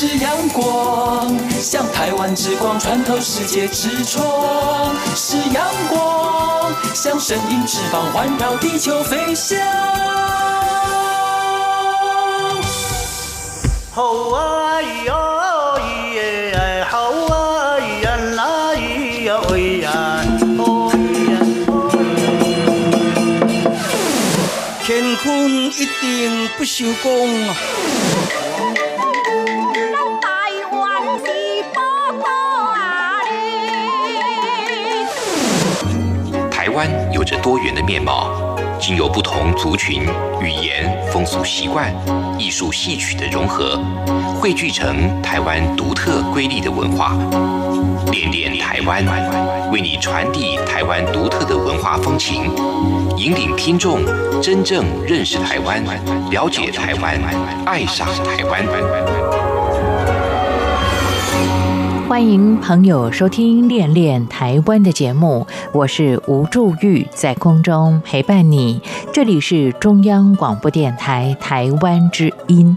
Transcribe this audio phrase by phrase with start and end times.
[0.00, 1.28] 是阳光，
[1.60, 4.24] 像台湾之光穿透世界之窗；
[5.14, 9.58] 是阳光，像神鹰翅膀环绕地球飞翔。
[13.94, 15.14] 吼啊咿呀
[15.76, 16.96] 咿耶，吼
[17.26, 20.24] 啊咿呀啦咿呀咿呀，
[20.56, 20.96] 哦咿
[21.30, 21.32] 呀。
[24.82, 25.26] 乾坤
[25.66, 27.28] 一定不朽功。
[37.42, 38.30] 多元的面貌，
[38.78, 40.02] 经由不同族群、
[40.40, 41.94] 语言、风俗习惯、
[42.38, 43.80] 艺术戏曲的融合，
[44.38, 47.16] 汇聚成台湾独特瑰丽的文化。
[48.12, 49.04] 恋恋台湾，
[49.70, 52.50] 为你传递台湾独特的文化风情，
[53.16, 54.00] 引领听众
[54.42, 55.82] 真正认识台湾、
[56.30, 57.18] 了解台湾、
[57.64, 59.49] 爱上台湾。
[62.10, 68.82] 欢迎朋友收听《恋恋台湾》的节目，我是吴祝玉，在空中陪伴你。
[69.12, 72.76] 这里是中央广播电台台湾之音。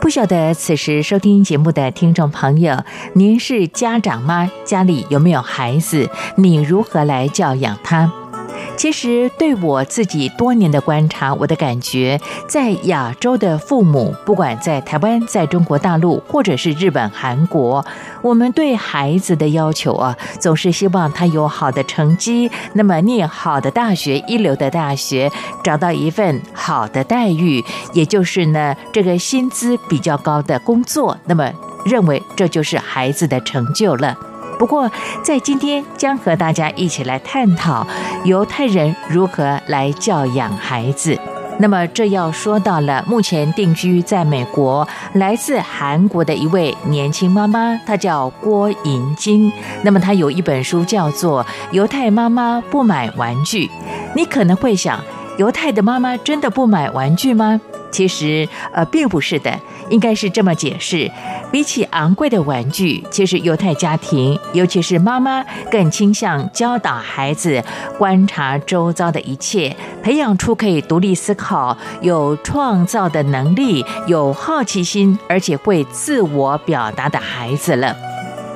[0.00, 4.50] 不晓得此时收听节目的听众朋友，您是家长吗？
[4.64, 6.08] 家里有没有孩子？
[6.36, 8.10] 你如何来教养他？
[8.80, 17.84] 其实，对我自己多年的观察，我的感觉，在亚洲的父母，不管在台湾、在中国大陆，或者是日本、韩国，
[18.22, 25.30] 我们对孩子的要求啊，总是希望他有好的成绩，那么念好的大学、一流的大学，
[25.62, 31.52] 找到一份好的待遇，也就是呢，这个薪资比较高的工作，那么
[31.84, 34.16] 认为这就是孩子的成就了。
[34.60, 37.86] 不过，在今天将和大家一起来探讨
[38.24, 41.18] 犹太人如何来教养孩子。
[41.58, 49.50] 那么，这要说到了目前定居在美国、来自韩国的一位年轻妈妈，她叫郭银金。
[49.82, 53.66] 那么，她有一本书叫做《犹太妈妈不买玩具》。
[54.14, 55.00] 你可能会想，
[55.38, 57.60] 犹太的妈妈真的不买玩具吗？
[57.90, 59.58] 其实，呃，并不是的，
[59.88, 61.10] 应该是这么解释：
[61.50, 67.62] 比起昂贵的玩具，其实犹太家庭，尤其是妈妈，更倾向教导孩子
[67.98, 69.74] 观察周遭的一切，
[70.04, 77.96] 培养出可以独立思考、有创造的能力、有好奇心，而且会自我表达的孩子了。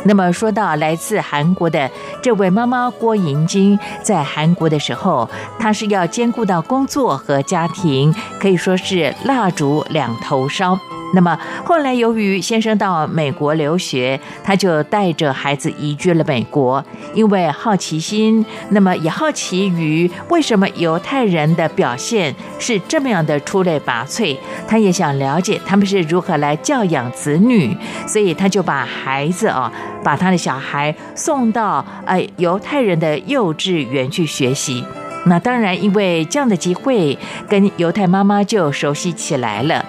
[0.04, 1.90] 那么说到来自韩国的
[2.22, 5.28] 这位妈妈郭银晶，在韩国的时候，
[5.58, 10.78] 她是要兼顾到工作和家庭，可以说是蜡烛两头烧。
[11.12, 16.84] 那么后来，由于先生到美国留学，他就带着孩子移居了美国。
[17.12, 27.76] 因为好奇心，那么也好奇于为什么犹太人的表现是这么样的出类拔萃，他也想了解他们是如何来教养子女，
[28.08, 29.72] 所以他就把孩子啊，
[30.02, 34.84] 把他的小孩送到呃犹太人的幼稚园去学习。
[35.26, 37.16] 那当然，因为这样的机会，
[37.48, 39.84] 跟犹太妈妈就熟悉起来了。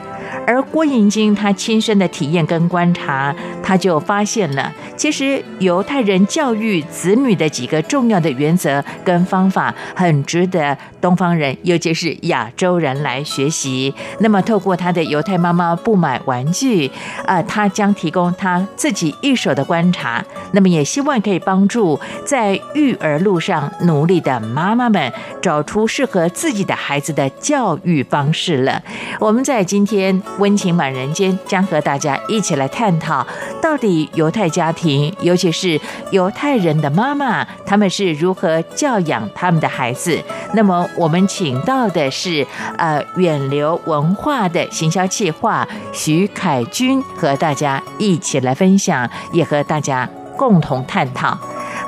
[0.47, 13.93] 而郭银金他亲身的体验跟观察，他就发现了，其实犹太人教育子女的几个重要的原则跟方法，很值得东方人，尤其是亚洲人来学习。
[14.21, 16.89] 那么，透过他的犹太妈妈不买玩具，
[17.27, 28.81] 呃，他将提供他自己一手的观察，那么也希望可以帮助在育儿路上努力的妈妈们，找出适合自己的孩子的教育方式了。
[29.19, 30.19] 我们在今天。
[30.39, 33.25] 温情满人间将和大家一起来探讨，
[33.61, 35.79] 到底犹太家庭，尤其是
[36.11, 40.17] 犹太人的妈妈，他们是如何教养他们的孩子。
[40.53, 42.45] 那么，我们请到的是
[42.77, 51.37] 呃远流文化的行销企划徐凯军，和大家一起来分享，也和大家共同探讨。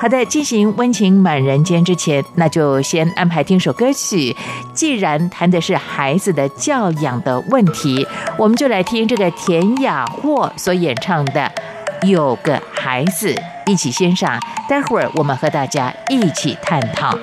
[0.00, 4.36] 好的，进行温情满人间之前，那就先安排听首歌曲。
[4.72, 11.50] 既然谈的是孩子的教养的问题，我们就来听这个田雅霍所演唱的
[12.06, 13.34] 《有个孩子》，
[13.66, 14.38] 一起欣赏。
[14.68, 17.18] 待会儿我们和大家一起探讨。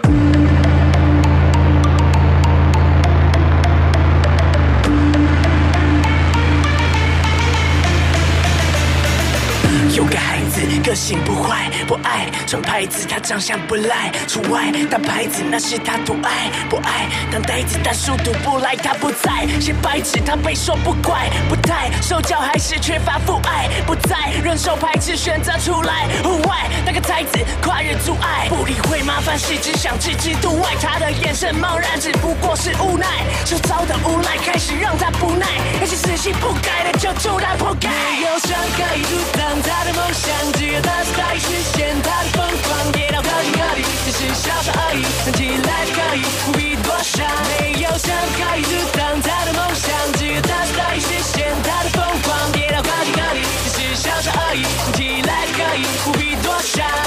[9.96, 10.35] 有个孩子，
[10.84, 33.08] 个性不坏，不爱穿牌子，他长相不赖，除外打牌子那是他独爱，不爱当呆子，但书读不来，他不在写白纸，他被说不乖，不太受教还是缺乏父爱，不在忍受排斥，选择出来户外那个才子，跨越阻碍，不理会麻烦事，只想置之度外，他的眼神茫然，只不过是无奈，
[33.46, 35.46] 周遭的无赖开始让他不耐，
[35.80, 40.55] 那些死性不改的就祝他活该，没有伤害，阻挡他的梦想。
[40.56, 47.26] 只有他是可以实现他的疯狂，跌倒高兴可以，只是小小而已，站起来可以，不必多想，
[47.60, 57.05] 没有什么可以阻挡他的梦想，只有他是可以实现他的疯狂，跌倒高兴可以，只是小小而已，站起来可以，不必多想。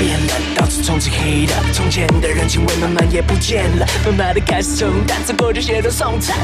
[0.00, 6.38] 变了，到处充斥黑的，从前的人情味慢慢也不见了，慢慢的开始冲淡，走过这些都送餐。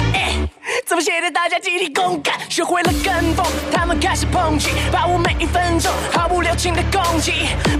[0.86, 1.28] 怎么写的？
[1.28, 7.32] 大家集体共感，学会了跟风，他们开始抨击，把握每一分钟，毫不留情的攻击，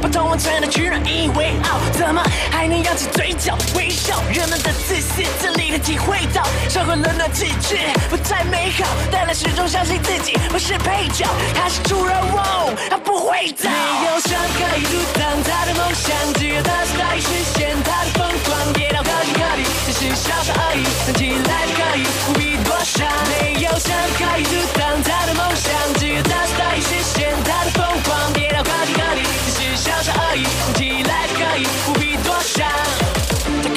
[0.02, 2.20] 把同温层的取暖引以为傲，怎么
[2.50, 4.20] 还能扬起嘴角微笑？
[4.34, 7.78] 人们的自私，自利的体会到，社会冷暖自知，
[8.10, 13.68] 不再美好，但他始终相信自己不是配角，他是主人翁，他不会走。
[13.68, 22.55] 没有伤害阻挡他的梦想，只有他是大意实现他的疯狂，跌倒靠近靠近，只是小小而已，看起来就可以，不必
[22.94, 33.05] 没有谁可以阻挡他的梦想，只有他是大意实现他的疯狂，跌到靠近靠近，只是小小而已，看起来可以，不必多想。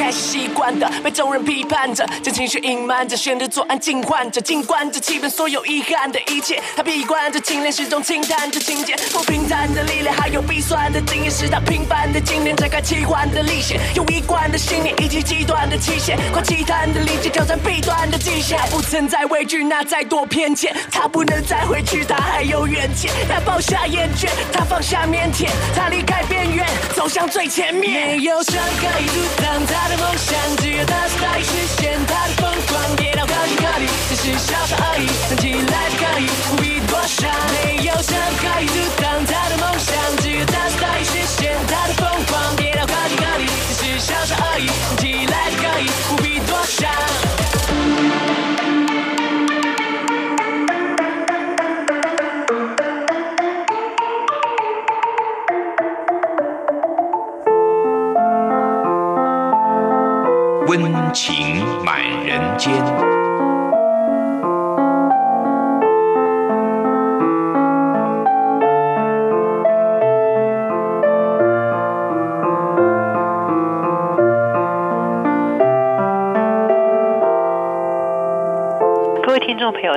[0.09, 26.65] 开始习惯的被众人批判着，将情绪隐瞒着，选择做安静患者，静观着气氛，所有遗憾的一切，他闭关着，精炼始终轻叹着情节，不平坦的历练，还有必算的经验，是他平凡的经验，展开奇幻的历险，用一贯的信念以及极端的期限，跨奇谈的理解，挑战弊端的极限，不存在畏惧那再多偏见，他不能再回去，他还有远见，他放下厌倦，他放下腼腆，他离开边缘，
[26.95, 29.88] 走向最前面，没有伤害阻挡他。
[29.89, 37.30] 的梦想，只有他是大意实现他的疯狂，跌倒靠近靠近，只是小小而已，看起来可以，不必多想。
[37.51, 39.25] 没有伤害阻挡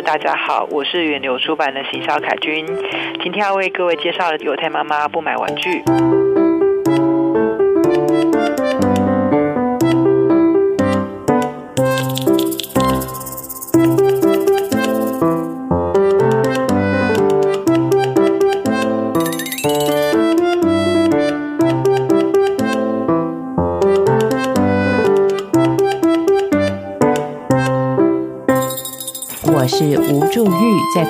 [0.05, 2.67] 大家好，我是远流出版的行销凯君，
[3.23, 5.83] 今天要为各位介绍的犹太妈妈不买玩具。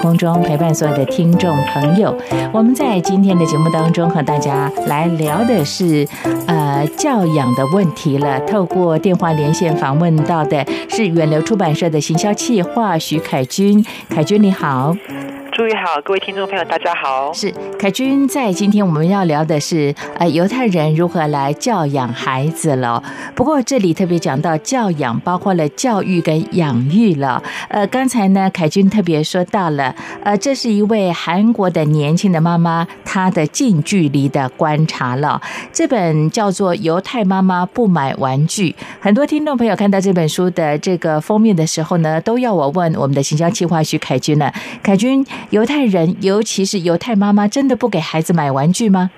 [0.02, 2.14] 空中陪伴所有的听众朋友。
[2.52, 6.06] 我们在今天的节目当中和大家来聊的是
[6.48, 8.40] 呃教养的问题了。
[8.40, 14.96] 透过电话连线访问到的是远流出版社的行销企划徐凯军，凯军你好。
[15.52, 17.30] 注意好，各位听众朋友，大家好。
[17.34, 23.02] 是凯军，在今天我们要聊的是，呃，犹太人如何来教养孩子了。
[23.34, 27.42] 不过这里特别讲到教养，包括了教育跟养育了。
[27.68, 35.38] 呃，刚才呢，凯军特别说到了，呃，这是一位韩国的年轻的妈妈，她的近距离的观察了。
[35.70, 44.50] 这本叫做《犹太妈妈不买玩具》，很多听众朋友看到这本书的这个封面的时候呢，都要我问我们的形象计划徐凯军了，
[44.82, 45.22] 凯军。
[45.50, 49.10] 犹太人，尤其是犹太妈妈，真的不给孩子买玩具吗？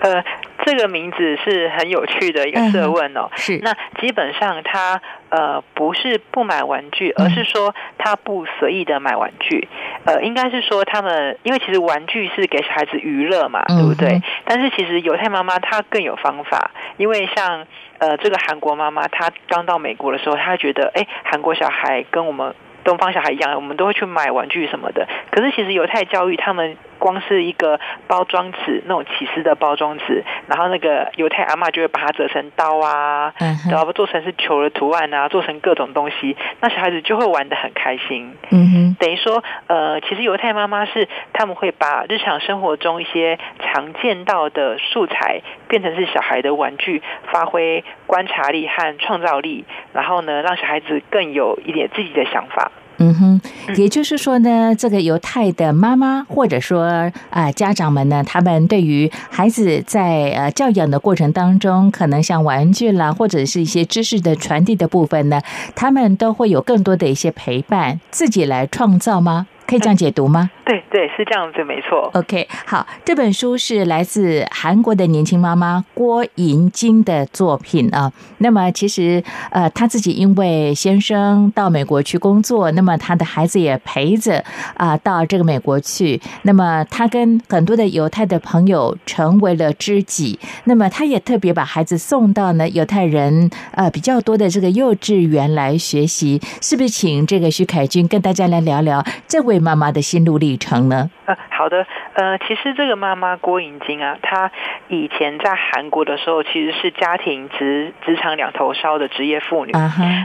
[0.00, 0.22] 呃，
[0.64, 3.28] 这个名字是很有趣的一个设问哦。
[3.34, 9.66] 是，那基本上他呃不是不买玩具，而是说他不随意的买玩具。
[10.04, 14.20] 呃，应该是说他们，因为其实玩具是给小孩子娱乐嘛，对不对？
[14.44, 17.66] 但是其实犹太妈妈她更有方法，因为像
[17.98, 22.54] 呃这个韩国妈妈，她刚到美国的时候，她觉得哎，韩国小孩跟我们。
[22.86, 25.06] 东方小孩一样，我们都会去买玩具什么的。
[25.30, 33.32] 可是其实犹太教育，他们光是一个包装纸，那种起司的包装纸，然后那个犹太阿妈就会把它折成刀啊，
[33.70, 38.34] 然后做成是球的图案啊，做成各种东西，那小孩子就会玩的很开心。
[38.50, 52.70] 嗯哼，等于说，呃，其实犹太妈妈是他们会把日常生活中一些常见到的素材变成是小孩的玩具，发挥观察力和创造力，然后呢，让小孩子更有一点自己的想法。
[52.98, 53.40] 嗯哼，
[53.76, 65.40] 也就是说呢，这个犹太的妈妈或者说啊家长们呢，他们对于孩子在呃教养的过程当中，可能像玩具啦，或者是一些知识的传递的部分呢，
[65.74, 69.46] 他们都会有更多的一些陪伴，自己来创造吗？
[69.66, 70.50] 可以这样解读吗？
[70.66, 72.10] 对对，是这样子，没错。
[72.14, 78.12] OK，好，这本书是来自韩国的年轻妈妈郭银晶的作品啊。
[78.38, 84.44] 那么其实呃，她自己因为先生到美国去工作，那么她的孩子也陪着
[84.74, 86.20] 啊到这个美国去。
[86.42, 90.36] 那么她跟很多的犹太的朋友成为了知己。
[90.64, 96.42] 那么她也特别把孩子送到呢犹太人呃比较多的这个幼稚园来学习。
[96.60, 101.10] 是不是请这个徐凯军跟大家来聊聊这位妈妈的心路历程程呢？
[101.26, 104.50] 呃，好的，呃，其实这个妈妈郭颖晶啊，她
[104.88, 109.72] 以前在韩国的时候，其实是家庭职职场两头烧的职业妇女。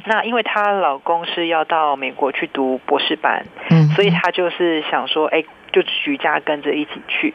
[0.05, 5.43] 那因为她老公是要到美国去读博士班，嗯，所以她就是想说，哎。
[5.71, 7.33] 就徐家跟着一起去。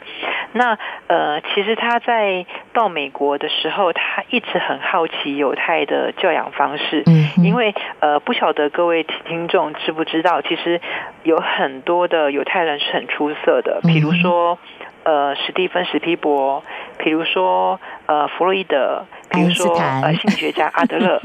[0.52, 7.02] 那呃，其实他在到美国的时候，他一直很好奇犹太的教养方式。
[7.06, 10.80] 嗯，因为呃，不晓得各位听众知不知道，其实
[11.22, 14.58] 有很多的犹太人是很出色的，比如说。
[15.06, 16.64] 呃，史蒂芬·史皮伯，
[16.98, 21.22] 比如说呃，弗洛伊德，比如说呃，心理学家 阿德勒，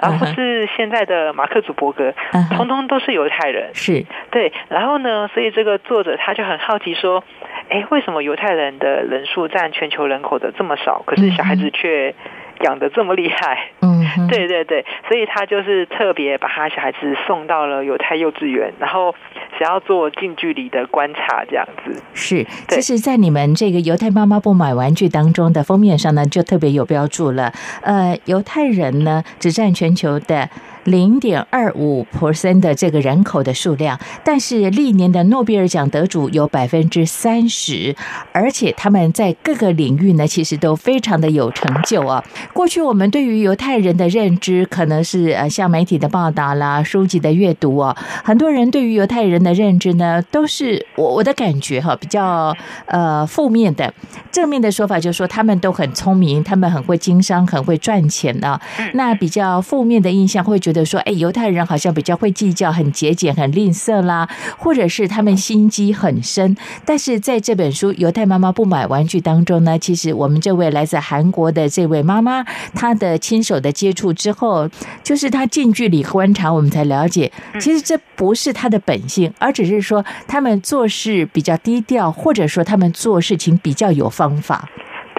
[0.00, 2.14] 然后是现在的马克·祖伯格，
[2.56, 3.74] 通通都是犹太人。
[3.74, 4.50] 是，对。
[4.70, 7.22] 然后呢，所以这个作者他就很好奇说，
[7.68, 12.14] 哎，为什么犹太人的人数占全球人口的这么少，可是小孩子却
[12.60, 13.70] 养的这么厉害？
[13.80, 19.14] 嗯， 对对对，所以他就是特别把他小孩子送到了犹太幼稚园，然后。
[19.58, 22.46] 想要做近距离的观察，这样子是。
[22.68, 27.52] 其实，在你们这个犹太妈妈不买玩具当中的封面上呢，就特别有标注了。
[27.82, 30.48] 呃，犹太人呢，只占全球的。
[30.84, 37.94] 零点二五 percent 的这个人口的数量，但是历年的诺贝尔奖得主有百分之三十，
[38.32, 42.24] 而且他们在各个领域呢，其实都非常的有成就啊。
[42.52, 52.56] 过去我们对于犹太人的认知，可能是呃像媒体的报道啦、书籍的阅读啊，很多人对于犹太人的认知呢，都是我我的感觉哈，比较
[52.86, 53.92] 呃负面的。
[54.30, 58.60] 正面的说法就是说他们都很聪明，他们很会经商，很会赚钱啊。
[58.94, 66.56] 那比较负面的印象会觉觉得说，哎，犹太人好像比较会计较，很节俭，很吝啬啦，或者是他们心机很深。
[66.84, 74.70] 但是在这本书《犹太妈妈不买玩具》当中呢，其实我们这位来自韩国的这位妈妈，她的亲手的接触之后，
[75.02, 84.68] 就是她近距离观察，我们才了解，其实这不是她的本性，而只是说他们做事比较低调，或者说他们做事情比较有方法。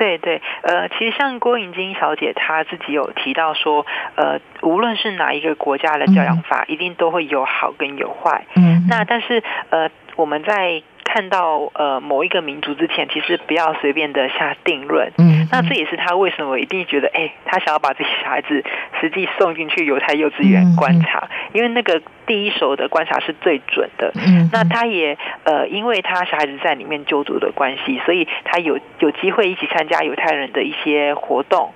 [0.02, 8.46] 对对，呃，其实像郭颖晶小姐她自己有提到说，呃，无论是哪一个国家的教养法，一定都会有好跟有坏。
[8.56, 10.84] 嗯，那但是呃，我们在。
[11.04, 15.12] 看到呃某一个民族之前，其实不要随便的下定论。
[15.18, 18.64] 嗯，那这也是他为什么一定觉得，哎，他想要把这些小孩子
[19.02, 24.14] 实际送进去犹太幼稚园观察，因为那个第一手的观察是最准的。
[24.16, 31.74] 嗯，那他也呃，因为他小孩子在里面就读的关系，所以他有有机会一起参加犹太人的一些活动。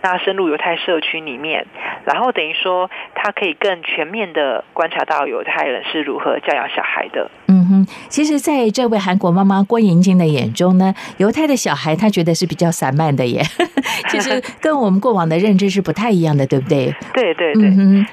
[0.00, 1.66] 那深入犹太社区里面，
[2.06, 7.30] 然后等于说，他可以更全面的观察到犹太人是如何教养小孩的。
[7.48, 13.42] 嗯哼，其实，在这位韩国妈妈郭莹晶的眼中呢，犹太的小孩他觉得是比较散漫的耶，
[14.08, 16.94] 其实跟我们过往的认知是不太一样的，对不对？
[17.14, 17.70] 对对对，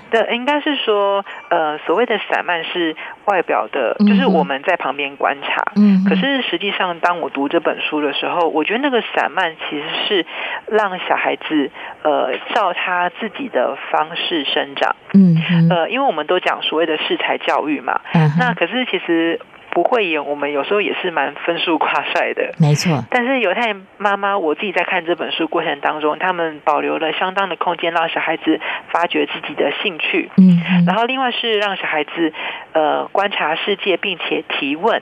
[0.10, 5.64] 对，应该是说，呃，所谓的散漫是外表的，就是我们在旁边观察。
[5.76, 10.26] 嗯，可是实际上，当我读这本书的时候，我觉得那个散漫其实是
[10.68, 11.72] 让小孩子。
[12.04, 15.36] 呃，照他自己的方式生长，嗯，
[15.72, 19.25] 呃，因为我们都讲所谓的适才教育嘛，嗯，那可是其实
[19.72, 23.04] 不会演，我们有时候也是蛮分数挂帅的，没错。
[23.12, 32.32] 但是犹太妈妈，我自己在看这本书过程当中，他们保留了相当的空间，让小孩子发掘自己的兴趣，嗯，然后另外是让小孩子
[32.72, 35.02] 呃观察世界，并且提问。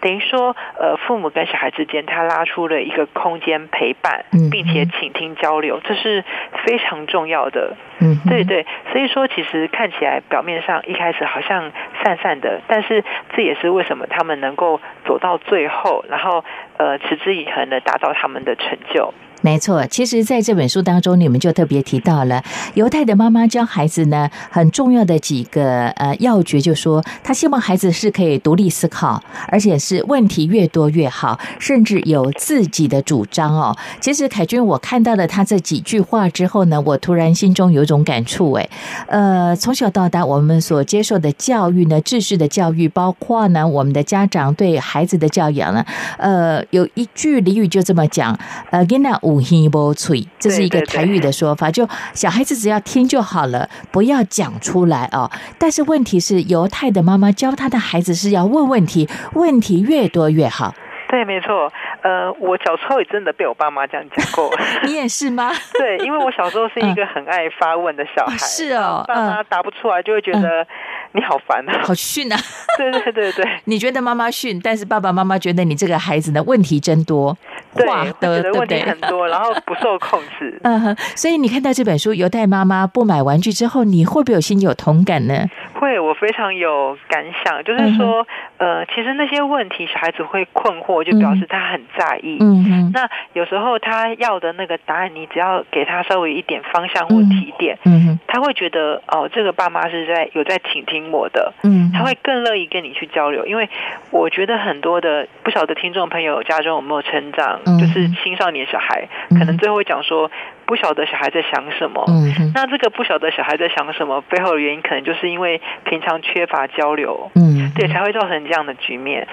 [0.00, 6.24] 等于说，呃，父母跟小孩之间，他拉出了一个空间陪伴，并且倾听交流，这是
[6.64, 7.76] 非常重要的。
[8.00, 11.70] 嗯，对对，所以说，其实看起来表面上一开始好像
[12.02, 13.04] 散散的，但是
[13.36, 16.44] 这也是为什么他们能够走到最后，然后
[16.78, 19.12] 呃，持之以恒的达到他们的成就。
[19.42, 22.42] 没错，其实在这本书当中，你们就特别提到了
[22.74, 33.74] 犹太的妈妈教孩子呢，很重要的几个呃要诀，就说他希望孩子是可以独立思考，而且是问题越多越好，甚至有自己的主张哦。
[33.98, 38.68] 其实凯军，我看到了他这几句话之后呢，我突然心中有一种感触，哎，
[39.06, 45.82] 呃，从小到大我们所接受的教育呢，知识的教育，包括呢我们的家长对孩子的教养呢，
[46.18, 48.38] 呃，有一句俚语就这么讲，
[48.70, 49.18] 呃，跟那。
[49.30, 55.30] 五音波脆，这是一个台语的说法，就小孩子只要听就好了，不要讲出来哦。
[55.58, 60.74] 但是问题是，犹太的妈妈教他的孩子是要问问题，问题越多越好。
[61.08, 61.72] 对，没错。
[62.02, 64.48] 呃，我小时候也真的被我爸妈这样讲过。
[64.84, 65.50] 你也是吗？
[65.74, 68.36] 对，因为我小时候是一个很爱发问的小孩。
[68.38, 70.64] 是哦，爸妈答不出来就会觉得
[71.12, 72.38] 你好烦啊，好训啊。
[72.78, 77.36] 对对对对，你觉得妈妈训，但是爸爸妈妈觉得你这个孩子的问题真多。
[77.74, 80.58] 对，觉得问题很多，然后不受控制。
[80.62, 85.46] 嗯哼，所以你看到这本书《犹太妈妈不买玩具》之后，你会不会有心有同感呢？
[85.80, 88.26] 会，我非常有感想，就是说，
[88.58, 92.36] 呃，其实那些问题小孩子会困惑，就表示他很在意。
[92.38, 92.90] 嗯嗯。
[92.92, 103.46] 那有时候他要的那个答案，你只要给他稍微一点方向或提点，嗯哼，他会觉得哦，这个爸妈是在有在倾听我的，嗯，他会更乐意跟你去交流。
[103.46, 103.68] 因为
[104.10, 110.30] 我觉得很多的不晓得听众朋友家中有没有成长，就是青少年小孩，可能最后会讲说。
[110.70, 119.26] 不晓得小孩在想什么，嗯，那这个不晓得小孩在想什么背后的原因，可能就是因为平常缺乏交流，嗯，对，才会造成这样的局面。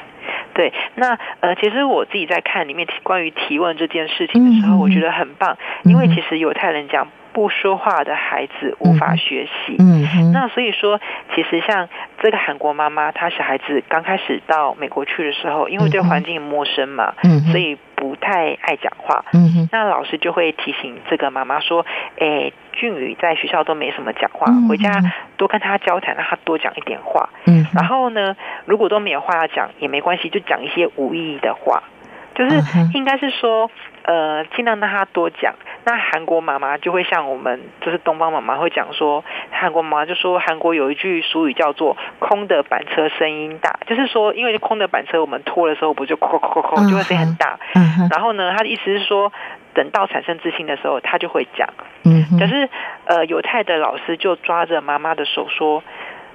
[0.55, 7.07] 对，那呃，其实我自己在看里面关于提问这件事情的时候，我觉得很棒，因为其实犹太人讲。
[7.37, 9.75] 不说话的孩子无法学习。
[9.77, 10.99] 嗯，那所以说，
[11.35, 11.87] 其实像
[12.19, 19.23] 这个韩国妈妈，她小孩子刚开始到美国去的时候，因为对环境陌生嘛，嗯，所以不太爱讲话。
[19.33, 21.85] 嗯哼，那老师就会提醒这个妈妈说
[22.17, 24.89] ：“哎，俊宇在学校都没什么讲话，回家
[25.37, 27.29] 多跟他交谈，让他多讲一点话。
[27.45, 31.83] 嗯，然后呢，如果都没有话要讲也没关系，就讲一些无意义的话。”
[32.37, 32.61] 就是
[32.93, 33.71] 应该是说，
[34.03, 35.55] 呃，尽量让他多讲。
[35.85, 47.57] 那韩国妈妈就会像我们，就是东方妈妈会讲说，韩国妈妈就说，韩国有一句俗语叫做“空的板车声音大”，就是说，因为空的板车我们拖的时候不就“哐哐哐哐”就会声音很大。
[48.11, 49.33] 然后呢，他的意思是说，
[49.73, 51.67] 等到产生自信的时候，他就会讲。
[52.05, 52.69] 嗯可是，
[53.05, 55.81] 呃，犹太的老师就抓着妈妈的手说，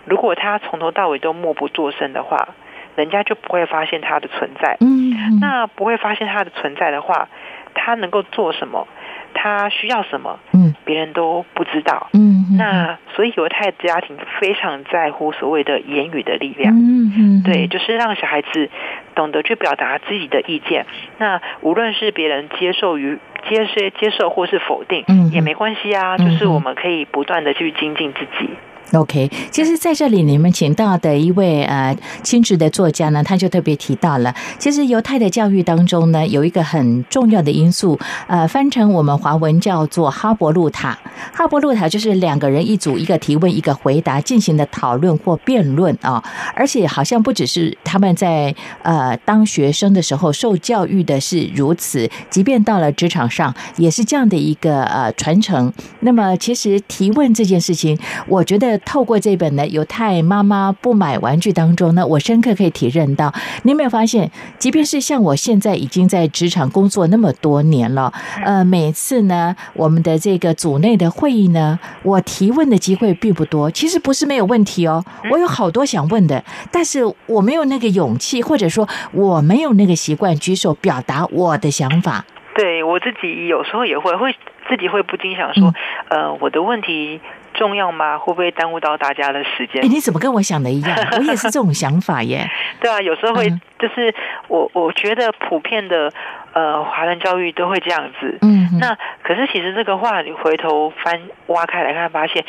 [0.05, 2.49] 如果他从头到尾都默不作声的话。
[2.97, 4.77] 人家就不会发现它的存在。
[4.81, 7.29] 嗯，那不会发现它的存在的话，
[7.75, 8.87] 他能够做什么？
[9.35, 10.39] 他需要什么？
[10.53, 12.09] 嗯，别人都不知道。
[12.13, 16.75] 嗯，那所以犹太家庭非常在乎所谓的言语的力量。
[16.75, 18.69] 嗯嗯，对，就是让小孩子
[19.15, 20.85] 懂得去表达自己的意见。
[21.19, 26.19] 那无论是别人接受于接受接受或是否定，嗯，也没关系啊。
[26.19, 28.51] 就是我们可以不断的去精进自己。
[28.93, 40.99] OK，其实在这里你们请到的一位呃亲职的作家呢，他就特别提到了，其实犹太的教育当中呢，有一个很重要的因素，呃，翻成我们华文叫做哈伯路塔。
[41.33, 46.23] 哈伯路塔就是两个人一组，一个提问，一个回答，进行的讨论或辩论啊。
[46.55, 55.73] 而且好像不只是他们在呃当学生的时候受教育的是如此，即便到了职场上也是这样的一个呃传承。
[56.01, 58.72] 那么其实提问这件事情，我觉得。
[58.79, 63.33] 透过这本呢《犹太妈妈不买玩具》当中呢，我深刻可以体认到，
[63.63, 68.13] 你有没有发现，即便是像我现在已经在职场工作那么多年了，
[68.45, 73.71] 呃，每次呢，我们的这个组内的会议呢，我提问的机会并不多。
[73.71, 82.25] 其实不是没有问题哦，我有好多想问的，但是我没有那个勇气，或者说我没有那个习惯举手表达我的想法。
[82.55, 84.35] 对我自己有时候也会会
[84.69, 85.73] 自己会不禁想说，
[86.09, 87.21] 呃，我的问题。
[87.55, 88.19] 重要吗？
[88.19, 89.83] 会不会耽误到大家的时间？
[89.85, 90.97] 哎，你怎么跟我想的一样？
[91.19, 92.49] 我也是这种想法耶。
[92.81, 94.15] 对啊，有时候会就是
[94.49, 96.13] 我我觉得普遍的
[96.53, 98.39] 呃华人教育都会这样子。
[98.43, 98.79] 嗯。
[98.81, 102.45] 那可是其实这个话你回头翻挖开来看，发现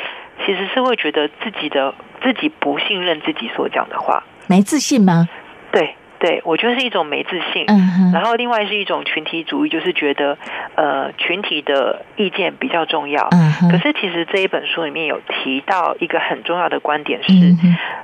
[0.45, 5.27] 其实是会觉得自己的自己不信任自己所讲的话，没自信吗？
[5.71, 5.95] 对。
[6.23, 10.37] 对，我觉得是一种没自信，嗯然后另外是一种群体主义，就是觉得
[10.75, 17.33] 呃群体的意见比较重要，嗯可是其实这一本书里面有提到一个很重要的观点是，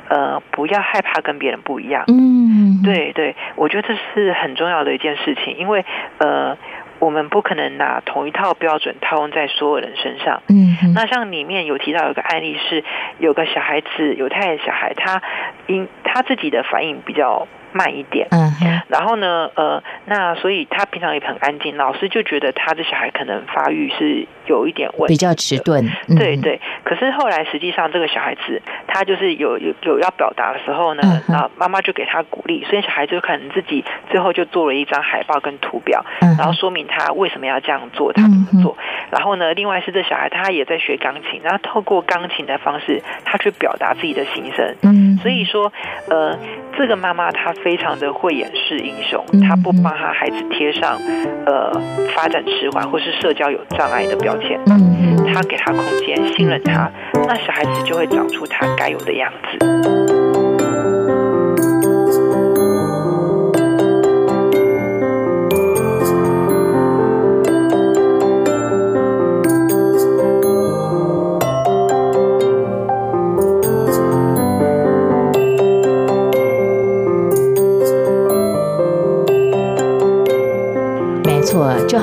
[0.10, 5.86] 呃，不要害怕跟别人不一样，嗯对对，我觉得这是很重要的一件事情，因为
[6.18, 6.58] 呃。
[7.00, 10.44] 我们不可能拿同一套标准套用在所有人身上。
[10.50, 12.84] 嗯，那像里面有提到有个案例是，
[13.20, 15.22] 有个小孩子，犹太小孩，他
[15.68, 17.48] 因他自己的反应比较。
[17.72, 18.52] 慢一点，嗯，
[18.88, 26.60] 然后呢，呃，那所以他平常也很安静，老师就觉得他的小孩可能发育是有一点问题，比较迟钝，对对。
[26.84, 38.76] 可是后来实际上这个小孩子他就是有有有要表达的时候呢，那妈妈就给他鼓励，所以小孩子可能自己最后就做了一张海报跟图表，然后说明他为什么要这样做，他怎么做。
[39.12, 44.76] 然后呢，另外是这小孩他也在学钢琴，然后透过钢琴的方式，他去表达自己的心声。
[44.84, 45.72] 嗯，所以说，
[46.10, 46.38] 呃，
[46.78, 51.00] 这个妈妈她非常的会掩饰英雄，他不帮他孩子贴上
[51.46, 51.72] 呃
[52.16, 54.60] 发展迟缓或是社交有障碍的标签，
[55.34, 56.92] 他给他空间，信任他，
[57.28, 60.29] 那小孩子就会长出他该有的样子。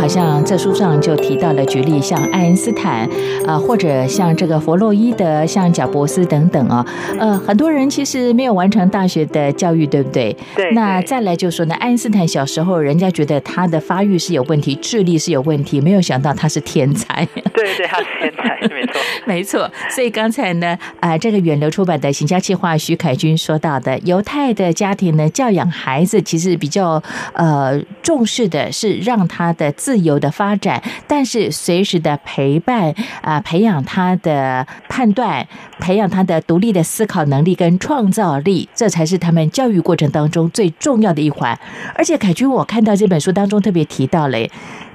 [0.07, 3.11] 好像这书上就提到了举例，像爱因斯坦
[3.45, 6.87] 啊，或者像这个弗洛伊德、像贾伯斯等等啊，
[7.19, 10.37] 呃，很多人其实没有完成大学的教育，对不对？
[10.55, 10.71] 对。
[10.75, 17.27] 那再来就说呢，爱因斯坦小时候人家觉得他的发育是有问题，智力是有问题，没有想到他是天才。
[17.57, 19.71] 对对，他是天才，没错， 没错。
[19.91, 27.03] 所以刚才呢，啊，这个远流出版的行家计划，徐凯军说到的，犹太的家庭呢，教养孩子其实比较
[27.35, 29.73] 呃重视的是让他的。
[29.77, 35.47] 自由的发展，但是随时的陪伴啊，培养他的判断，
[35.79, 41.57] 培养他的独立的思考能力跟创造力，这才是他们教育过程当中最重要的一环。
[41.95, 44.39] 而且凯军，我看到这本书当中特别提到了，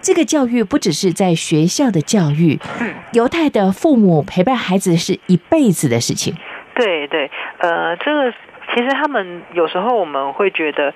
[0.01, 2.59] 这个教育不只是在学校的教育，
[3.13, 6.35] 犹太的父母陪伴孩子是一辈子的事情。
[6.73, 8.31] 对对，呃，这个
[8.73, 10.93] 其实他们有时候我们会觉得。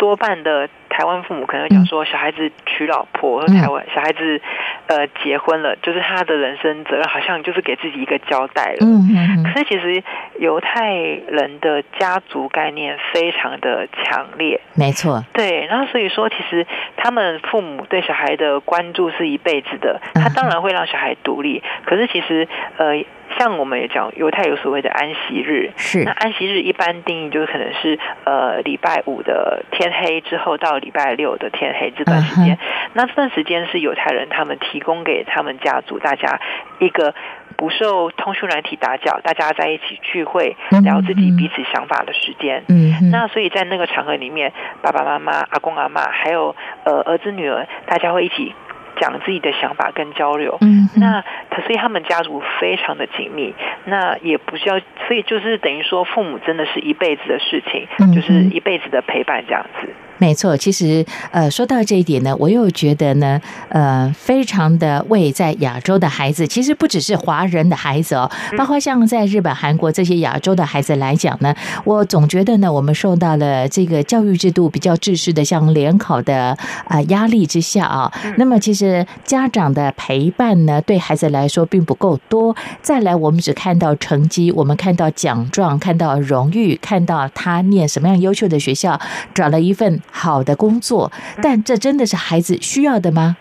[0.00, 4.40] 多半的台湾父母可能会讲说，小孩子娶老婆，台湾小孩子
[4.86, 8.78] 呃结婚了，就是他的人生责任，好像就是给自己一个交代了。
[8.80, 9.44] 嗯嗯。
[9.44, 10.02] 可是其实
[10.38, 15.22] 犹太人的家族概念非常的强烈，没错。
[15.34, 20.00] 对，然后所以说，其实他们父母对小孩的关注是一辈子的。
[20.14, 23.04] 他当然会让小孩独立，可是其实呃。
[23.38, 26.04] 像我们也讲，犹太有所谓的安息日，是。
[26.04, 32.58] 那安息日一般定义就是可能是呃礼拜五的天黑之后到礼拜六的天黑这段时间，
[32.94, 36.40] 那这段时间是犹太人他们提供给他们家族大家
[36.78, 37.14] 一个
[37.56, 42.64] 不受通讯软体打搅，大家在一起聚会聊自己彼此想法的时间。
[42.68, 48.54] 嗯，那所以在那个场合里面，爸爸妈妈、阿公阿妈还有呃儿子女儿，大家会一起。
[49.00, 51.24] 讲自己的想法跟交流，嗯，那
[51.64, 53.54] 所以他们家族非常的紧密，
[53.86, 59.88] 那也不需要，所以就是等于说父母真的是一辈子的事情，就是一辈子的陪伴这样子。
[60.20, 71.54] 没错，其实呃，说到这一点呢，我又觉得呢，呃，非常的为在亚洲的孩子，其实不只是华人的孩子哦，包括像在日本、韩国这些亚洲的孩子来讲呢，
[71.84, 76.54] 我总觉得呢，我们受到了这个教育制度比较制式的，像联考的
[76.86, 82.54] 啊压力之下啊，那么其实家长的陪伴呢，对孩子来说并不够多。
[82.82, 89.00] 再来，我们只看到成绩，我们看到奖状，看到荣誉，看到他念什么样优秀的学校，
[89.32, 89.98] 找了一份。
[90.10, 91.10] 好的工作，
[91.42, 93.36] 但这真的是孩子需要的吗？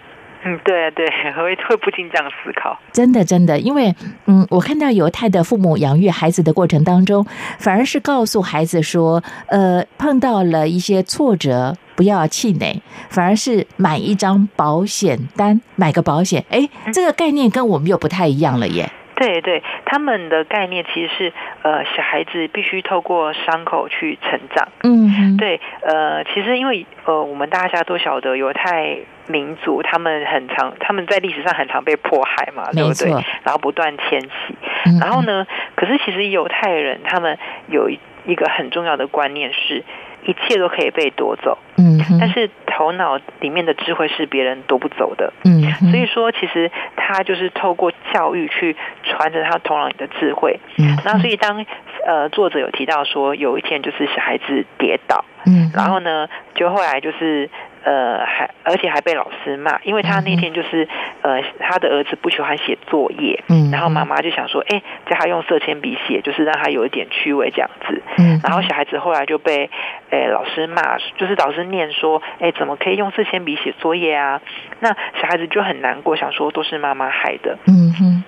[0.45, 1.05] 嗯，对对，
[1.35, 2.79] 会会不禁这样思考。
[2.93, 3.93] 真的，真的，因为
[4.25, 7.25] 嗯，我看到犹太的父母养育孩子的过程当中，
[7.57, 16.45] 反而是告诉孩子说，呃，碰到了一些挫折，不要气馁，反而是买一张保险单，买个保险。
[16.49, 18.89] 哎，这个概念跟我们又不太一样了耶。
[19.19, 24.69] 对对，他们的概念其实是，呃，小孩子必须透过伤口去成长。
[24.83, 33.11] 嗯，对，呃，其实因为呃，我们大家都晓得犹太民族，他们很常，他们在历史上很常被迫害嘛，对不对？
[33.43, 37.89] 然后不断迁徙，然后呢，可是其实犹太人他们有
[38.25, 39.83] 一个很重要的观念是。
[40.23, 51.65] 一切都可以被夺走，嗯，但是头脑里面的智慧是别人夺不走的，嗯，所以说其实他就是透过教育去传承他头脑里的智慧，嗯，那所以当
[52.05, 57.49] 呃作者有提到说有一天就是小孩子跌倒，嗯，然后呢就后来就是。
[57.83, 60.87] 呃，还而且还被老师骂，因为他那天就是
[61.21, 69.69] 呃，他的儿子不喜欢写作业，嗯，然后妈妈就想说，哎，叫他用色铅笔写，就是让他有一点趣味这样子，嗯，然后小孩子后来就被
[70.09, 74.41] 诶老师骂，就是老师念说，哎，怎么可以用色铅笔写作业啊？
[74.79, 74.89] 那
[75.21, 78.23] 小孩子就很难过，想说都是妈妈害的，嗯哼。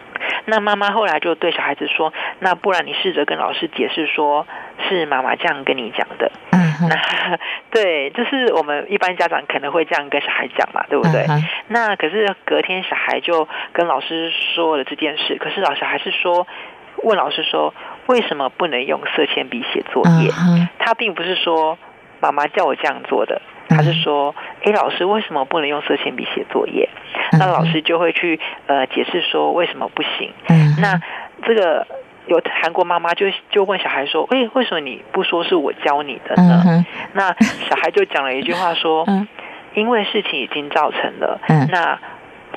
[0.46, 4.46] 那妈妈后来就对小孩子说：“那不然你试着跟老师解释，说
[4.88, 6.32] 是妈妈这样跟你讲的。”
[7.72, 11.26] 对，就是我们一般家长可能会这样跟小孩讲嘛，对不对？
[11.68, 16.48] 那可是隔天小孩就跟老师说了这件事，可是老师还是说
[17.04, 17.74] 问老师说
[18.08, 20.30] 为什么不能用色铅笔写作业？
[20.80, 21.78] 他并不是说
[22.20, 23.42] 妈妈叫我这样做的。
[23.74, 26.90] 他是说：“哎，老师，为什么不能用色铅笔写作业？”
[27.40, 30.34] 那老师就会去呃解释说为什么不行。
[30.82, 31.00] 那
[31.46, 31.88] 这个
[32.28, 37.36] 有韩国妈妈就就问小孩说：“哎，为什么你不说是我教你的呢？”那
[37.70, 39.06] 小孩就讲了一句话说
[39.76, 42.00] ：“因为事情已经造成了，那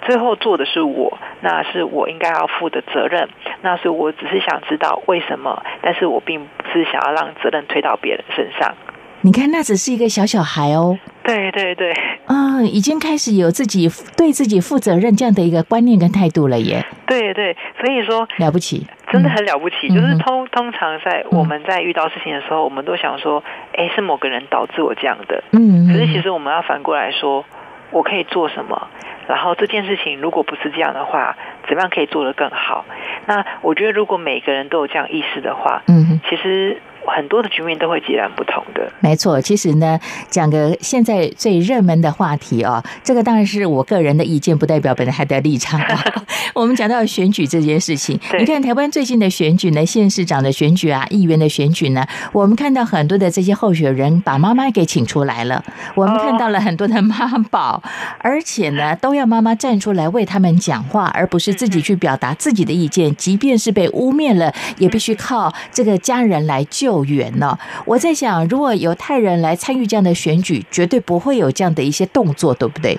[0.07, 3.29] 最后做的是我，那是我应该要负的责任。
[3.63, 8.75] 那所以我只是想知道为什么，但是我并不是想要让责任推到别人身上。”
[9.23, 10.99] 你看，那只是一个小小孩哦。
[11.23, 11.95] 对对对，
[12.27, 16.85] 嗯，已经开始有自己对自己负责任这样的一个观念跟态度了耶。
[17.07, 19.89] 对对，所以说了不起，真的很了不起。
[19.89, 23.43] 就是通通常在我们在遇到事情的时候，我们都想说，
[23.77, 25.43] 哎，是某个人导致我这样的。
[25.53, 25.87] 嗯。
[25.87, 27.45] 可是其实我们要反过来说，
[27.91, 28.89] 我可以做什么？
[29.27, 31.37] 然后这件事情如果不是这样的话，
[31.69, 32.85] 怎么样可以做得更好？
[33.27, 36.81] 那我觉得，如果每个人都有这样意识的话，嗯，其实。
[37.07, 38.93] 很多的局面都会截然不同的。
[39.01, 39.99] 没错，其实呢，
[40.31, 45.81] 讲个现在最热门的话题哦，这个当然是我个人的意见，不代表本台的立场。
[46.55, 55.63] 我们讲到选举这件事情，你看台湾最近的选举呢，县市长的选举啊，议员的选举呢，我们看到很多的这些候选人把妈妈给请出来了，
[55.95, 57.83] 我们看到了很多的妈宝，
[58.19, 66.94] 而且呢，都要妈妈站出来为他们讲话，而不是自己去表达自己的意见，即便是被污蔑了，也必须靠这个家人来救。
[66.95, 72.97] 够远了，我在想，如果犹太人来参与这样的选举，绝对不会有这样的一些动作，对不对？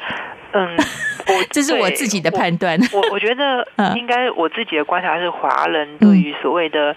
[0.52, 0.76] 嗯，
[1.32, 2.78] 我这是我自己的判断。
[2.92, 6.94] 我我觉得 应该我自己的观察是，华人对于所谓的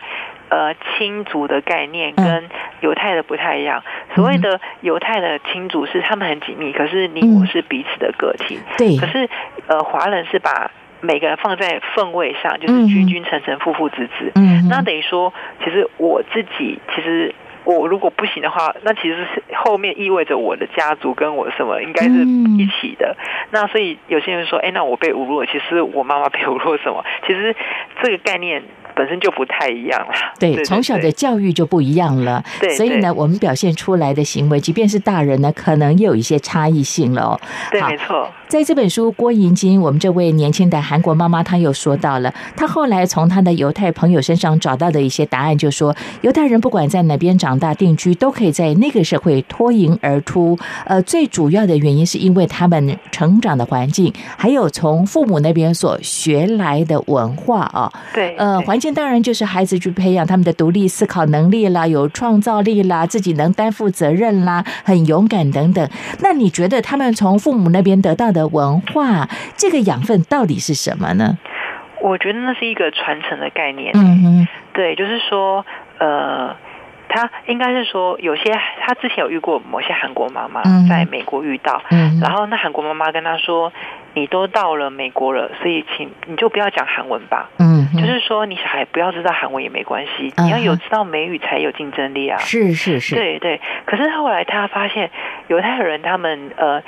[0.48, 2.48] 呃亲族的概念跟
[2.80, 3.80] 犹太的不太一样。
[4.16, 8.58] 所谓的犹太的亲族是他们很紧密，可是你我是彼此的个体。
[8.76, 9.28] 对，可是
[9.68, 10.68] 呃华人是把。
[11.00, 14.32] 每个人放在份位上，就是君君臣臣，父父子子。
[14.34, 15.32] 嗯，那等于说，
[15.64, 17.34] 其实我自己，其实
[17.64, 22.10] 我如果不行的话，那其实是后面意味着我的家族跟我什么应该是
[22.58, 23.16] 一起的。
[23.50, 27.04] 那所以有些人说，哎，那我被侮辱，其实我妈妈被侮辱什么？
[27.26, 27.54] 其实
[28.02, 28.62] 这个概念。
[28.98, 37.40] 本身就不太一样了，对，从小的教育就不一样了，对，所以呢，我们表现出来的行为，即便是大人呢，可能也有一些差异性了哦。
[37.70, 38.28] 对，没错。
[38.48, 50.58] 在这本书《郭银金》，我们这位年轻的韩国妈妈，她又说到了，她后来从她的犹太朋友身上找到的一些答案，就说犹太人不管在哪边长大定居，都可以在那个社会脱颖而出。
[50.86, 57.92] 呃，最主要的原因是因为他们成长的环境，还有从父母那边所学来的文化啊。
[58.12, 58.87] 对，呃，环境。
[58.92, 65.88] 当然，就是孩子去培养他们的独立思考能力啦，有创造力啦，自己能担负责任啦，很勇敢等等。
[66.20, 71.38] 那你觉得他们从父母那边得到的文化，这个养分到底是什么呢？
[72.02, 73.92] 我觉得那是一个传承的概念。
[73.94, 75.64] 嗯哼，对，就是说，
[75.98, 76.54] 呃。
[77.08, 83.72] 他应该是说，有些他之前有遇过某些韩国妈妈在美国遇到，嗯然后那韩国妈妈跟他说
[84.14, 92.38] ：“你都到了美国了，所以请你就不要讲韩文吧。”嗯，就是说你小孩不要知道韩文也没关系，你要有知道美语才有竞争力啊。
[92.38, 93.60] 是是是，对对。
[93.86, 95.10] 可是后来他发现，
[95.46, 96.82] 犹太人他们呃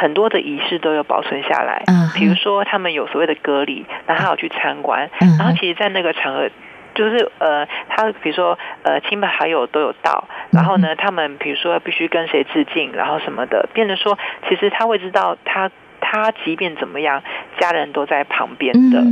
[0.00, 6.48] 很多的仪式都有保存下来，嗯，比如说他们有所谓的隔离，然后他有去参观，然后其实，在那个场合。
[6.96, 17.22] 就是呃，他比如说呃，亲朋好友都有到，然后呢，他们比如说必须跟谁致敬，然后什么的，变得说，其实他会知道他他即便怎么样，
[17.58, 19.02] 家人都在旁边的，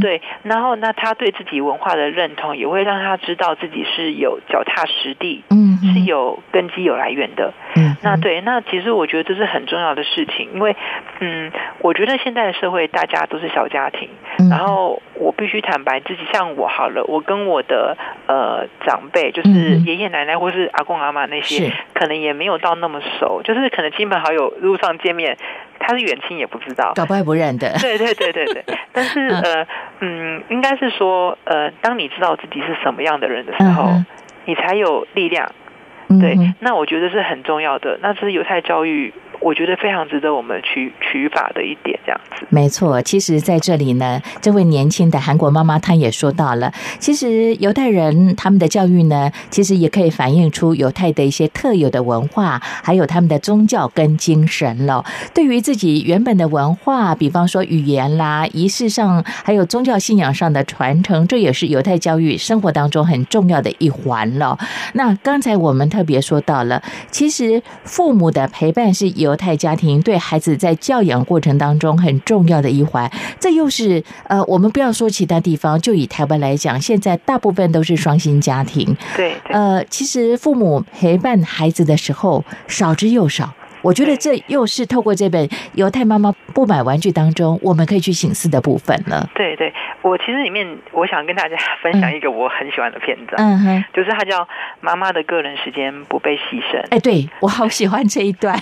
[0.00, 10.76] 对，然后那他对自己文化的认同，也会让他知道自己是有脚踏实地，嗯，是有根基有来源的，嗯，那对，那其实我觉得这是很重要的事情，因为
[11.20, 14.08] 嗯，我觉得现在的社会大家都是小家庭，
[14.50, 15.02] 然后。
[15.16, 19.48] 我必须坦白，自己像我好了，我跟我的呃长辈，就是
[19.86, 25.38] 爷爷奶奶或是阿公阿妈那些，可能也没有到那么熟，就是可能亲朋好友路上见面，
[25.78, 27.72] 他是远亲也不知道，搞不不认得。
[27.78, 29.66] 对对对对对， 但是呃
[30.00, 33.88] 嗯，应该是说呃，当你知道自己是什么样的人的时候，
[34.46, 35.50] 你才有力量。
[36.08, 37.98] 对，那我觉得是很重要的。
[38.02, 39.12] 那这是犹太教育。
[39.44, 42.46] 我觉得非常值得我们去取法的一点，这样子。
[42.48, 55.04] 没错，其实在这里呢，这位年轻的韩国妈妈她也说到了，其实犹太人他们的教育呢，其实也可以反映出犹太的一些特有的文化，还有他们的宗教跟精神了。
[55.34, 64.58] 对于自己原本的文化，比方说语言啦、仪式上，还有宗教信仰上的传承，这也是犹太教育生活当中很重要的一环了。
[64.94, 78.96] 那刚才我们特别说到了，其实父母的陪伴是犹太家庭对孩子在教养过程当中很重要的一环，这又是呃，我们不要说其他地方，就以台湾来讲，现在大部分都是双薪家庭。
[79.16, 83.52] 对，呃，其实父母陪伴孩子的时候少之又少。
[83.84, 89.28] 我觉得这又是透过这本《犹太妈妈不买玩具》当中，我们可以去醒思的部分了。
[89.34, 89.70] 对对，
[90.00, 94.42] 我其实里面我想跟大家分享一个我很喜欢的片段，嗯哼，就是它叫
[94.80, 96.80] 《妈妈的个人时间不被牺牲》。
[96.88, 98.58] 哎，对我好喜欢这一段，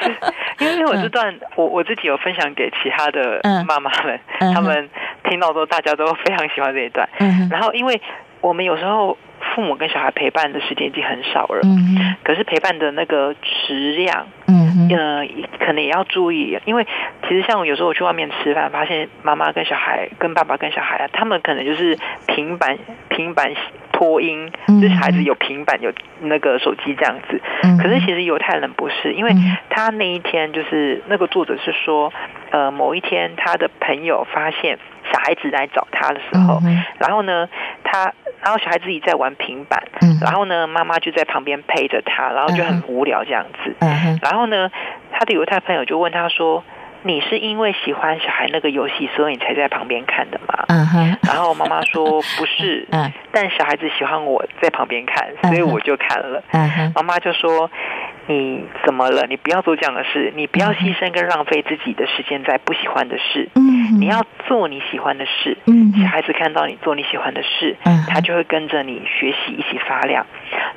[0.58, 4.18] 因为我这段我我自己有分享给其他的妈妈们，
[4.54, 4.88] 他们
[5.28, 7.06] 听到之后大家都非常喜欢这一段。
[7.18, 8.00] 嗯然后，因为
[8.40, 9.18] 我们有时候。
[9.54, 13.34] 父母跟小孩陪伴的时间已经很少了，嗯，可是陪伴的那个
[13.66, 15.26] 质量，嗯，呃，
[15.58, 16.86] 可能也要注意，因为
[17.28, 22.78] 其实像有时候我去外面吃饭，发现妈妈跟小孩、跟爸爸跟小孩啊，他们可能就是平板、
[23.08, 23.52] 平板
[23.92, 24.50] 拖音，
[24.80, 27.40] 就是孩子有平板、有那个手机这样子，
[27.82, 29.32] 可是其实犹太人不是，因为
[29.68, 32.12] 他那一天就是那个作者是说，
[32.50, 34.78] 呃，某一天他的朋友发现
[35.12, 36.60] 小孩子来找他的时候，
[36.98, 37.48] 然后呢，
[37.84, 38.12] 他。
[38.42, 39.82] 然后小孩自己在玩平板，
[40.20, 43.74] 然后呢，妈妈就在旁边陪着他，然后就很无聊这样子。
[44.20, 44.70] 然后呢，
[45.12, 46.64] 他的犹太朋友就问他说
[47.02, 50.64] ：“你是因为喜欢小孩那个游戏，所以你才在旁边看的吗？”
[51.22, 52.04] 然后妈妈说
[52.36, 52.86] ：“不是，
[53.32, 56.42] 但小孩子喜欢我在旁边看，所以我就看了。”
[56.94, 57.70] 妈妈就说。
[58.26, 59.26] 你怎么了？
[59.28, 63.48] 你不要做这样的事，你不要牺牲跟浪费自己的时间在不喜欢的事。
[63.56, 65.58] 嗯，你要做你喜欢的事。
[65.66, 70.24] 嗯，小孩子看到你做你喜欢的事，嗯，他就会跟着你学习，一起发亮。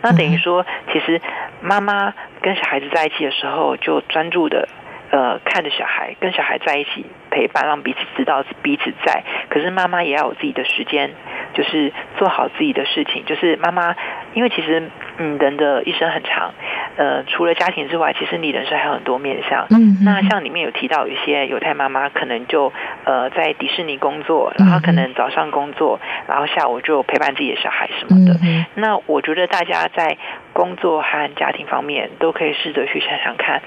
[0.02, 1.22] 那等于说，其实
[1.62, 4.68] 妈妈跟小孩子在一起的时候，就专注的
[5.12, 9.24] 呃看着小孩，跟小孩在一起陪伴，让彼此知道彼此在。
[9.50, 11.12] 可是妈妈也要有自己的时间，
[11.56, 13.26] 就是做好自己的事情。
[13.26, 13.96] 就是妈妈，
[14.36, 16.54] 因为其实嗯，人的一生很长。
[16.98, 19.66] 呃，除了家庭之外，其实你人生还有很多面向。
[19.72, 22.72] 嗯，那像里面有提到，有一些犹太妈妈可能就
[23.04, 28.40] 呃在迪士尼工作，然后可能早上工作，然后下午就陪伴自己的小孩什么的。
[28.44, 30.18] 嗯那我觉得大家在
[30.54, 33.62] 工作和家庭方面都可以试着去想想看。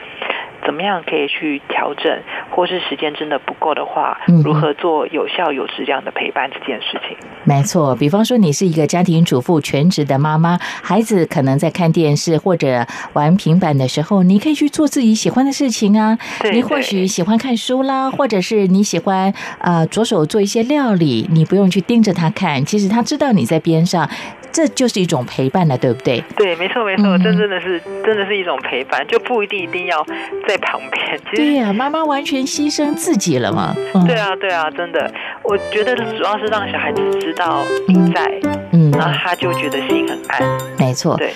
[0.65, 7.17] 怎么样可以去调整，或是时间真的不够的话，如何做有效有质量的陪伴这件事情？
[7.45, 16.19] 没错，比方说你是一个家庭主妇、全职的妈妈，孩子可能在看电视或者玩平板的时候，你可以去做自己喜欢的事情啊。
[16.53, 24.09] 你或许喜欢看书啦，或者是你喜欢呃着手做一些料理，你不用去盯着他看，其实他知道你在边上。
[24.51, 26.25] 这就是一种陪伴了，对不对？
[26.35, 30.05] 对，没错，没错，这真的是，真的是一种陪伴，就不一定一定要
[30.49, 31.21] 在旁边。
[31.35, 33.77] 对呀，妈妈完全牺牲自己了嘛。
[34.07, 38.41] 对啊，对啊，真的，我觉得主要是让小孩子知道你在，
[38.73, 40.43] 嗯，然后他就觉得心很安。
[40.79, 41.35] 没错，对。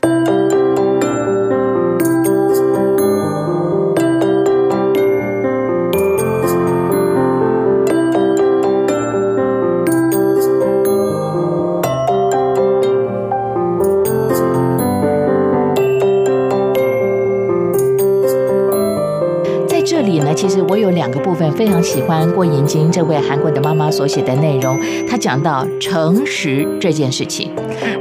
[20.95, 24.79] 两个部分非常喜欢郭银晶这位韩国的妈妈所写的内容。
[25.09, 27.51] 她讲到诚实这件事情，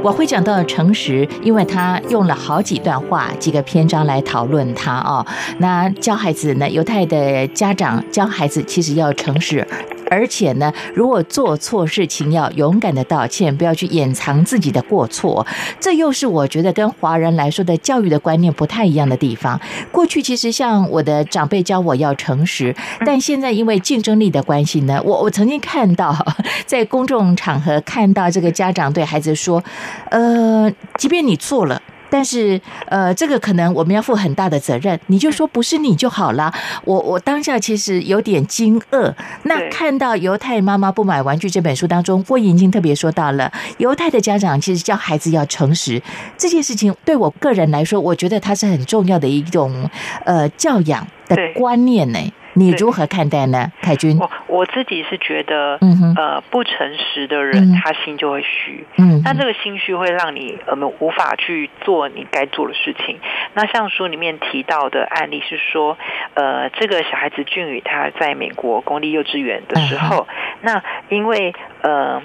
[0.02, 5.24] 我会讲到诚实，因为她用了好几段话、几个篇章来讨论它哦。
[5.58, 9.66] 那教孩子呢，犹太的家长教孩子其实要诚实。
[10.12, 15.46] 而且呢，如果做错事情，要勇敢的道歉，不要去掩藏自己的过错。
[15.80, 19.58] 这又是我觉得跟华人来说的教育的观念不太一样的地方。
[19.90, 26.14] 过去其实像我的长辈教我要诚实，但现在因为竞争力的关系呢，我我曾经看到
[26.66, 29.64] 在公众场合看到这个家长对孩子说
[30.12, 31.80] ：“呃，即便你错了。”
[32.12, 35.00] 但是，呃，这个可能我们要负很大的责任。
[35.06, 36.52] 你就说不是你就好了。
[36.84, 39.14] 我我当下其实有点惊愕。
[39.44, 46.02] 那看到《犹太妈妈不买玩具》这本书当中，郭莹晶特别说到了犹太的家长其实教孩子要诚实
[46.36, 49.88] 这件事情，对我个人来说，我觉得它是很重要的一种
[50.26, 52.18] 呃教养的观念呢。
[52.54, 54.18] 你如何看待呢，凯军？
[54.18, 55.78] 我我自己是觉得，
[56.16, 58.86] 呃，不诚实的人，他心就会虚。
[58.96, 63.18] 嗯，那这个心虚会让你呃无法去做你该做的事情。
[63.54, 65.96] 那像书里面提到的案例是说，
[66.34, 70.26] 呃，这个小孩子俊宇他在美国公立幼稚园的时候，
[70.60, 72.20] 那因为呃。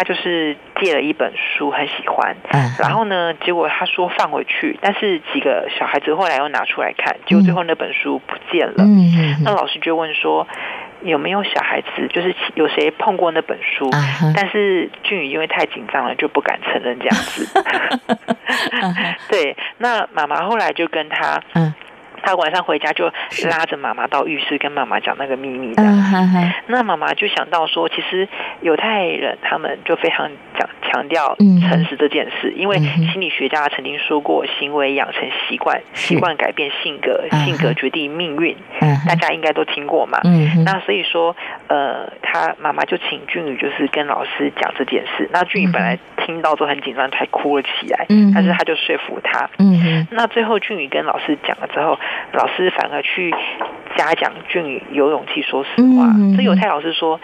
[0.00, 2.34] 他就是借了一本书，很喜欢，
[2.78, 8.82] 然后呢，结果他说放回去，但是几个小孩子后来又拿出来看，结果最后那本书不见了。
[9.44, 10.48] 那老师就问说，
[11.02, 13.90] 有没有小孩子，就是有谁碰过那本书？
[14.34, 17.62] 但是俊宇因为太紧张了，就不敢承认这样子。
[19.28, 21.38] 对，那妈妈后来就跟他
[22.22, 23.10] 他晚上回家就
[23.48, 25.82] 拉着妈妈到浴室跟妈妈讲那个秘密的。
[26.66, 28.28] 那妈妈就想到说，其实
[28.60, 38.56] 犹太人他们就非常讲强调诚实这件事，因为心理学家曾经说过，行为养成习惯，习惯改变性格，性格决定命运。
[39.08, 40.20] 大家应该都听过嘛。
[40.64, 41.34] 那所以说，
[41.68, 45.28] 呃，他妈妈就请俊宇就是跟老师讲这件事。
[45.32, 48.06] 那俊宇本来听到之后很紧张，才哭了起来。
[48.34, 49.48] 但是他就说服他。
[50.10, 51.98] 那最后俊宇跟老师讲了之后。
[52.32, 53.34] 老师反而去
[53.96, 56.06] 嘉奖俊宇有勇气说实话。
[56.36, 57.20] 这犹太老师说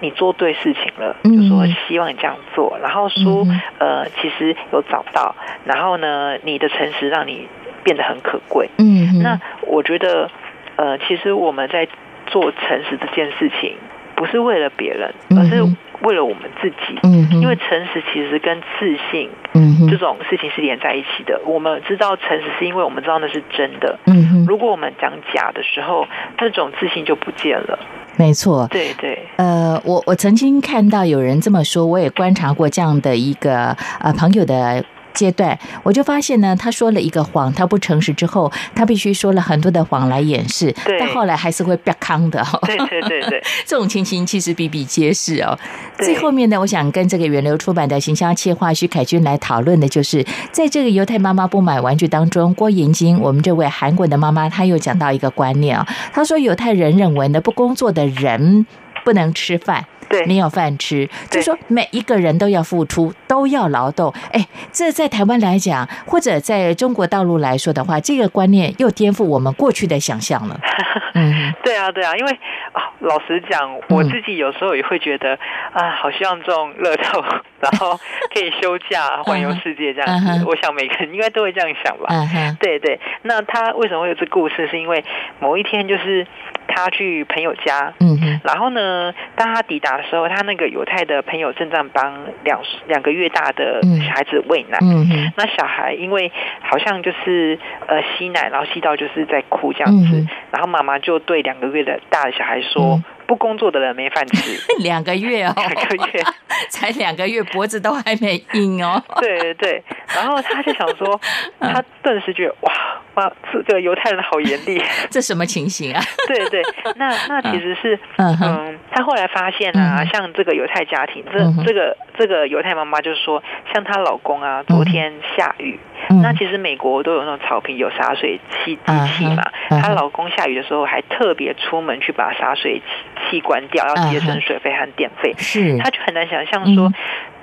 [0.00, 2.78] 你做对事情了，就说希望你这样做。
[2.82, 3.46] 然后书
[3.78, 5.34] 呃其实有找到，
[5.64, 7.48] 然后呢你的诚实让你
[7.82, 8.68] 变得很可贵。
[8.78, 10.30] 嗯，那我觉得
[10.76, 11.88] 呃其实我们在
[12.26, 13.76] 做诚实这件事情，
[14.14, 15.64] 不是为了别人，而是。
[16.02, 21.40] 为了我们自己，嗯，因为诚实其实跟自信，嗯，这种事情是连在一起的。
[21.44, 26.06] 我们知道诚实是因为我们知道那是真的，嗯，如果我们讲假的时候，
[26.38, 27.78] 那种自信就不见了。
[28.16, 29.18] 没错，对对。
[29.36, 34.84] 呃，我我曾经看到有人这么说，我也观察过这样的一个呃朋友的。
[35.14, 42.44] 阶段，我就发现呢，他说了一个谎，他不诚实之后，他必须说了很多的谎来掩饰，但后来还是会被康的。
[42.66, 45.58] 对对对对， 这种情形其实比比皆是哦。
[45.98, 58.66] 最后面呢，我想跟这个源流出版的行销企划徐凯军来讨论的，就是在这个犹太妈妈不买玩具当中，郭银金，我们这位韩国的妈妈，她又讲到一个观念啊，她说犹太人认为呢，不工作的人
[59.04, 59.86] 不能吃饭。
[60.10, 64.12] 对，没有饭吃，就说每一个人都要付出，都要劳动。
[64.32, 70.58] 哎，这在台湾来讲，或者在中国大陆来说的话，这个观念又颠覆我们过去的想象了。
[71.14, 72.32] 嗯，对啊，对啊，因为
[72.72, 75.38] 啊，老实讲，我自己有时候也会觉得
[75.72, 77.22] 啊，好像中乐透，
[77.60, 77.96] 然后
[78.34, 80.44] 可以休假环游世界这样子。
[80.48, 82.06] 我想每个人应该都会这样想吧。
[82.10, 84.66] 嗯对对，那他为什么会有这故事？
[84.68, 85.04] 是因为
[85.38, 86.26] 某一天就是。
[86.72, 88.09] 他去朋友家，嗯，
[88.44, 103.00] 然后呢，当他抵达的时候，他那个犹太的朋友正在帮两两个月大的小孩子喂奶，嗯那小孩因为好像就是呃吸奶，然后吸到就是在哭这样子，然后妈妈就对两个月的大的小孩说。
[103.30, 106.20] 不工作的人没饭吃， 两个月哦，两个月。
[106.68, 109.00] 才两个月，脖子都还没硬哦。
[109.20, 109.82] 对对对，
[110.14, 111.18] 然后他就想说，
[111.58, 112.72] 他顿时觉得哇
[113.14, 113.32] 哇，
[113.66, 116.02] 这个犹太人好严厉，这什么情形啊？
[116.26, 116.62] 对对，
[116.96, 125.78] 那那其实是嗯，他后来发现啊，像这个犹太家庭，这这个这个犹太妈妈就说，像她老公啊，昨天下雨。
[126.22, 132.82] 那其实美国都有那种草坪有洒水器机器嘛，她老公下雨的时候还特别出门去把洒水
[133.30, 135.34] 器关掉，要节省水费和电费。
[135.38, 136.92] 是，她就很难想象说。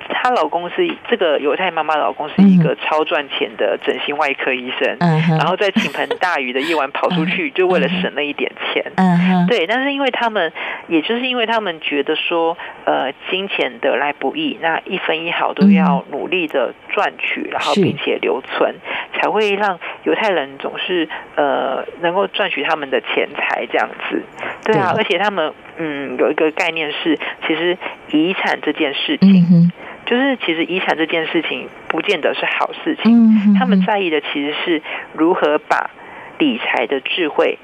[0.09, 8.91] 她老公是这个犹太妈妈，老公是一个超赚钱的整形外科医生，然后在倾盆大雨的夜晚跑出去， 就为了省那一点钱。
[8.95, 10.51] 嗯对，但是因为他们，
[10.87, 18.75] 也就是因为他们觉得说，呃，金钱得来不易，那一分一毫都要努力的赚取，然后并且留存，
[19.13, 24.23] 才会让犹太人总是呃能够赚取他们的钱财这样子。
[24.65, 27.77] 对啊，而且他们嗯有一个概念是，其实
[28.11, 29.71] 遗产这件事情。
[30.07, 34.81] 就是其实遗产这件事情不见得是好事情，他们在意的其实是
[35.13, 35.91] 如何把
[36.39, 37.59] 理财的智慧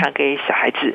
[0.00, 0.94] 传给小孩子。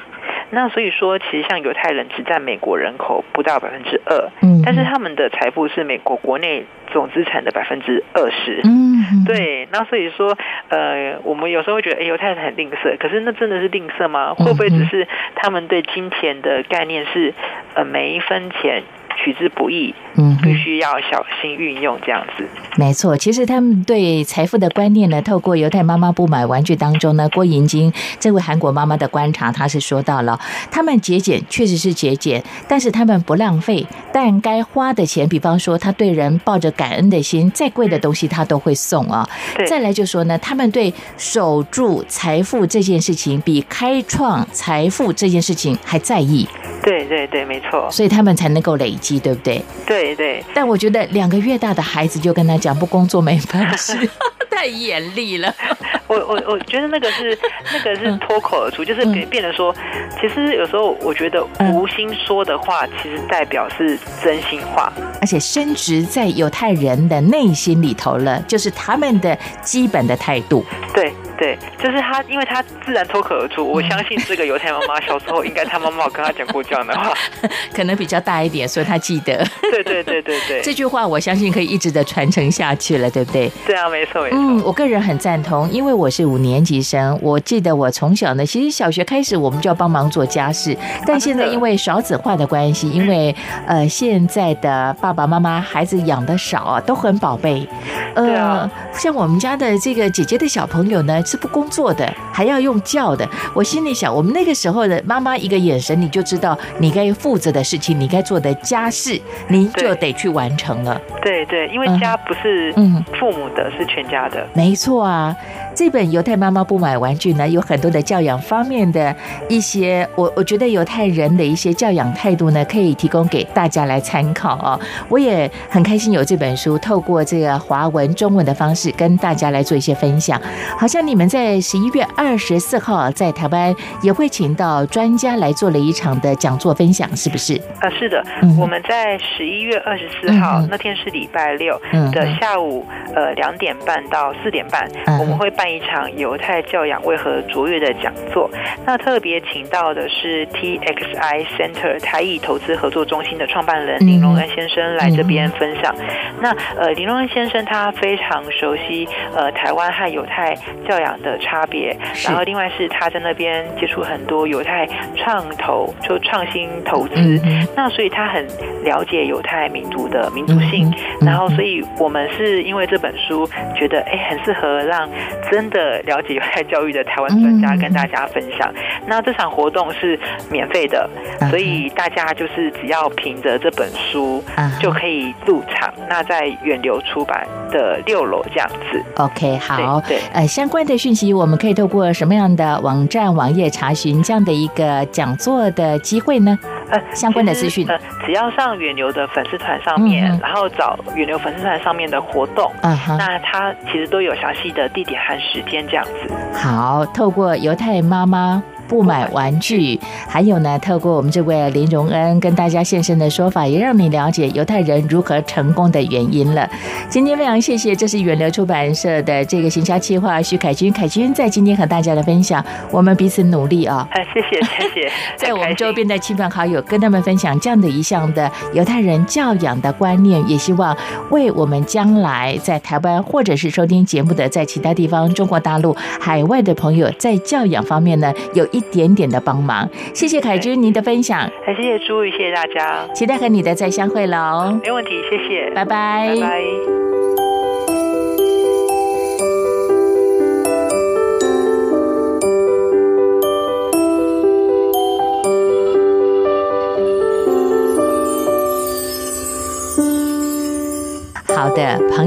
[0.51, 8.61] 那所以说，其实像犹太人只占美国人口不到百分之二，嗯但是他们的财富是美国国内总资产的百分之二十。
[8.63, 10.37] 嗯对，那所以说，
[10.69, 14.33] 呃，我们有时候会觉得，哎，犹太人很吝啬，可是那真的是吝啬吗？
[14.35, 17.33] 会不会只是他们对金钱的概念是，
[17.73, 18.83] 呃，每一分钱？
[19.15, 22.47] 取之不易，嗯，必须要小心运用，这样子。
[22.77, 30.39] 没错，其实他们对财富的观念呢，透过犹太妈妈不买玩具当中呢，郭银金这位韩国妈妈的观察，她是说到了，
[30.69, 39.27] 他们节俭确实是节俭，但是他们不浪费，但该花的钱，比方说他对人抱着感恩的心，再贵的东西他都会送啊。
[39.67, 46.47] 再来就说呢，他们对守住财富这件事情，比开创财富这件事情还在意。
[46.83, 47.89] 对对对，没错。
[47.89, 49.61] 所以他们才能够累积，对不对？
[49.85, 50.43] 对对。
[50.53, 53.93] 但我觉得两个月大的孩子就跟他讲不工作没饭吃，
[54.55, 55.53] 太严厉了。
[56.07, 57.37] 我我我觉得那个是
[57.73, 59.75] 那个是脱口而出，就是变变得说，
[60.21, 61.43] 其实有时候我觉得
[61.73, 70.63] 无心说的话，其实代表是真心话，而且深植在犹太人的内心里头了，就是他们的基本的态度。
[70.93, 71.11] 对。
[71.37, 73.69] 对，就是他，因为他自然脱口而出。
[73.69, 77.13] 我相信这个犹太妈妈小时候应该他妈妈有跟他讲过这样的话，
[77.75, 79.45] 可能比较大一点，所以他记得。
[79.63, 83.51] 对对对对对， 这句话我相信可以一直的传承下去了，对不对？
[83.67, 84.37] 对啊，没错没错。
[84.47, 93.35] 嗯，我个人很赞同，因为我是五年级生，我记得我从小呢，其实小学开始我们就要帮忙做家事，但现在因为少子化的关系，因为
[93.65, 97.67] 呃现在的爸爸妈妈孩子养的少啊，都很宝贝。
[98.13, 103.27] 呃，像我们家的这个姐姐的小朋友呢，是不工作的，还要用叫的。
[103.55, 111.01] 我心里想，我们那个时候的妈妈一个眼神，你就知道你该负责的事情，你该做的家事，你就得去完成了。
[111.23, 114.34] 对对，因为家不是嗯父母的，是全家的。
[114.53, 115.35] 没错啊。
[115.75, 119.13] 这本《犹太妈妈不买玩具》呢，有很多的教养方面的
[119.49, 124.79] 一些，我我觉得犹太人的一些教养态度呢，可以提供给大家来参考啊。
[125.09, 130.41] 我也很开心有这本书，透过这个华文、中文的方式跟大家来做一些分享。
[130.77, 137.61] 好像你们在十一月二十四号在台湾也会请到专家来做了一场的讲座分享，是不是？
[137.81, 138.23] 啊，是的，
[138.57, 141.77] 我们在十一月二十四号那天是礼拜六
[142.13, 145.64] 的下午，呃，两点半到四点半，我们会办。
[145.69, 148.49] 一场犹太教养为何卓越的讲座，
[148.85, 155.93] 那特别请到的是 TXI Center 台艺投资合作中心的创办人林荣恩先生来这边分享。
[156.41, 160.55] 那呃，林荣恩先生他非常熟悉呃台湾和犹太
[160.87, 161.95] 教养的差别，
[162.25, 167.41] 然后另外是他在那边接触很多犹太创投，就创新投资，
[167.75, 168.45] 那所以他很
[168.83, 175.09] 了解犹太民族的民族性，然后所以我们是因为这本书觉得哎很适合让。
[175.55, 178.69] 真的了解犹太教育的台湾专家跟大家分享。
[179.07, 180.19] 那这场活动是
[180.51, 181.09] 免费的，
[181.49, 184.43] 所以大家就是只要凭着这本书
[184.81, 185.93] 就可以入场。
[186.09, 189.01] 那在远流出版的六楼这样子。
[189.15, 190.01] OK，好。
[190.01, 196.59] 对，呃，相关的讯息我们可以透过什么样的网站、网页查询这样的一个讲座的机会呢？
[196.89, 206.33] 呃，相关的资讯，呃，只要上远流的粉丝团上面，然后找远流粉丝团上面的活动，嗯那它其实都有详细的地点和时间这样子。
[206.53, 208.61] 好，透过犹太妈妈。
[208.87, 216.69] 不买玩具，还有呢，透过我们这位林荣恩跟大家现身的说法，也让你了解犹太人如何成功的原因了。
[217.09, 224.07] 今天非常谢谢，这是远流出版社的这个行销计划徐凯军，凯军在今天和大家的分享，我们彼此努力啊！
[224.11, 230.95] 哎， 谢谢谢谢， 在我们周边的亲朋好友跟他们分享这样的一项的犹太人教养的观念，也希望
[231.31, 238.63] 为我们将来在台湾或者是收听节目的在其他地方中国大陆海外的朋友，在教养方面呢有。
[238.75, 247.14] 一点点的帮忙，谢谢凯君您的分享，还谢谢朱宇，谢谢大家，期待和你的再相会喽，没问题，谢谢，拜拜，拜拜。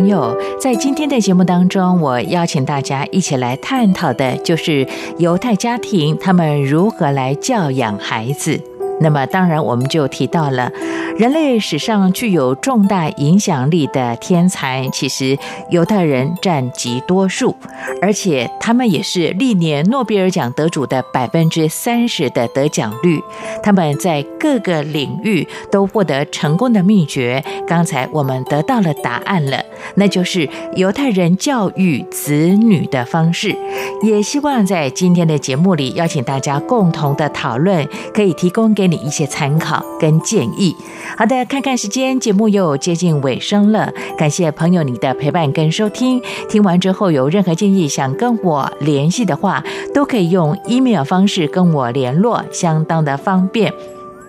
[0.08, 4.86] 友，在今天的节目当中，我邀请大家一起来探讨的，就是
[5.18, 8.58] 犹太家庭他们如何来教养孩子。
[9.00, 10.72] 那么，当然，我们就提到了
[11.18, 15.38] 人类史上具有重大影响力的天才，其实
[15.70, 17.56] 犹太人占极多数，
[18.00, 23.20] 而且他们也是历年诺贝尔奖得主的百分之三十的得奖率。
[23.62, 27.44] 他们在各个领域都获得成功的秘诀。
[27.66, 29.64] 刚才我们得到了答案了，
[29.96, 33.56] 那就是犹太人教育子女的方式。
[34.02, 38.88] 也希望在今天的节目里邀请大家共同的讨论，可以提供给。
[38.88, 40.74] 你一些参考跟建议。
[41.18, 43.92] 好的，看看时间，节目又接近尾声了。
[44.16, 46.22] 感谢朋友你的陪伴跟收听。
[46.48, 53.74] 听完之后有任何建议想跟我联系的话，都可以用 email 方式跟我联络，相当的方便。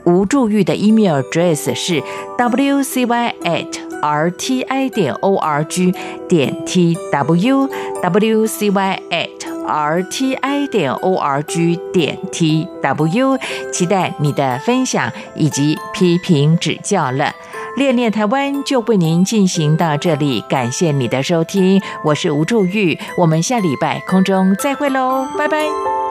[0.05, 2.01] 无助玉的 email address 是
[2.39, 3.67] wcy at
[4.01, 5.93] rti 点 org
[6.27, 7.69] 点 tw
[8.01, 13.37] wcy at r t i 点 o r g 点 t w，
[13.71, 17.33] 期待你的分享以及批评指教了。
[17.77, 26.08] 恋恋台湾就为您进行到这里，感谢你的收听，我是吴祝玉，我们下礼拜空中再会喽，拜拜。